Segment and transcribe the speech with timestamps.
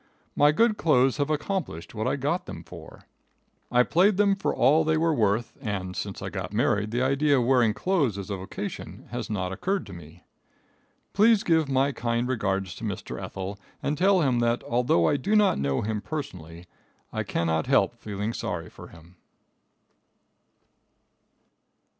[0.35, 3.01] My good clothes have accomplished what I got them for.
[3.71, 7.37] I played them for all they were worth, and since I got married the idea
[7.39, 10.23] of wearing clothes as a vocation has not occurred to me.
[11.13, 13.21] Please give my kind regards to Mr.
[13.21, 16.65] Ethel, and tell him that although I do not know him personally,
[17.13, 19.17] I cannot help feeling sorry for him.